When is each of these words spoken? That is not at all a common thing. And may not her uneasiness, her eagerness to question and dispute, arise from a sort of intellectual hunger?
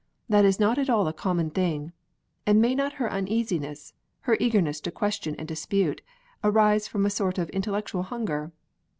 That 0.27 0.45
is 0.45 0.59
not 0.59 0.79
at 0.79 0.89
all 0.89 1.07
a 1.07 1.13
common 1.13 1.51
thing. 1.51 1.93
And 2.47 2.59
may 2.59 2.73
not 2.73 2.93
her 2.93 3.07
uneasiness, 3.07 3.93
her 4.21 4.35
eagerness 4.39 4.81
to 4.81 4.91
question 4.91 5.35
and 5.35 5.47
dispute, 5.47 6.01
arise 6.43 6.87
from 6.87 7.05
a 7.05 7.11
sort 7.11 7.37
of 7.37 7.51
intellectual 7.51 8.01
hunger? 8.01 8.51